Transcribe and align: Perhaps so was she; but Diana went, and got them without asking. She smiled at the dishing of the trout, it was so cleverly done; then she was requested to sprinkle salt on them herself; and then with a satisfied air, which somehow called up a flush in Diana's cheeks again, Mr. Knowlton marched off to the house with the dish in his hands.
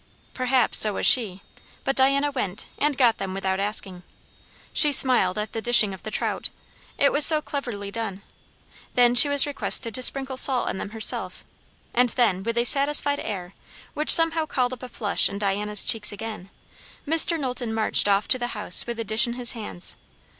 Perhaps 0.33 0.79
so 0.79 0.93
was 0.93 1.05
she; 1.05 1.43
but 1.83 1.95
Diana 1.95 2.31
went, 2.31 2.65
and 2.79 2.97
got 2.97 3.19
them 3.19 3.35
without 3.35 3.59
asking. 3.59 4.01
She 4.73 4.91
smiled 4.91 5.37
at 5.37 5.53
the 5.53 5.61
dishing 5.61 5.93
of 5.93 6.01
the 6.01 6.09
trout, 6.09 6.49
it 6.97 7.11
was 7.13 7.23
so 7.23 7.39
cleverly 7.39 7.91
done; 7.91 8.23
then 8.95 9.13
she 9.13 9.29
was 9.29 9.45
requested 9.45 9.93
to 9.93 10.01
sprinkle 10.01 10.37
salt 10.37 10.67
on 10.69 10.79
them 10.79 10.89
herself; 10.89 11.45
and 11.93 12.09
then 12.17 12.41
with 12.41 12.57
a 12.57 12.63
satisfied 12.65 13.19
air, 13.19 13.53
which 13.93 14.09
somehow 14.09 14.47
called 14.47 14.73
up 14.73 14.81
a 14.81 14.89
flush 14.89 15.29
in 15.29 15.37
Diana's 15.37 15.85
cheeks 15.85 16.11
again, 16.11 16.49
Mr. 17.07 17.39
Knowlton 17.39 17.71
marched 17.71 18.07
off 18.07 18.27
to 18.29 18.39
the 18.39 18.57
house 18.57 18.87
with 18.87 18.97
the 18.97 19.03
dish 19.03 19.27
in 19.27 19.33
his 19.33 19.51
hands. 19.51 19.97